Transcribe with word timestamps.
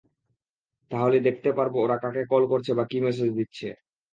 তাহলে 0.91 1.17
দেখতে 1.27 1.49
পারব 1.57 1.73
ওরা 1.77 1.97
কাকে 2.03 2.21
কল 2.31 2.43
করছে 2.51 2.71
বা 2.77 2.83
কী 2.85 2.97
মেসেজ 3.05 3.29
দিচ্ছে। 3.37 3.67